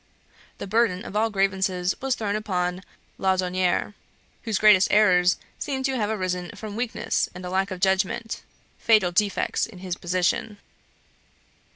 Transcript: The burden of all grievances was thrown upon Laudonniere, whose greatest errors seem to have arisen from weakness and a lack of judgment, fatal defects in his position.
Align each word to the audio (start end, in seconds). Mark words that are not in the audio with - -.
The 0.57 0.65
burden 0.65 1.05
of 1.05 1.15
all 1.15 1.29
grievances 1.29 1.95
was 2.01 2.15
thrown 2.15 2.35
upon 2.35 2.81
Laudonniere, 3.19 3.93
whose 4.45 4.57
greatest 4.57 4.87
errors 4.89 5.37
seem 5.59 5.83
to 5.83 5.95
have 5.95 6.09
arisen 6.09 6.49
from 6.55 6.75
weakness 6.75 7.29
and 7.35 7.45
a 7.45 7.51
lack 7.51 7.69
of 7.69 7.79
judgment, 7.79 8.41
fatal 8.79 9.11
defects 9.11 9.67
in 9.67 9.77
his 9.77 9.95
position. 9.95 10.57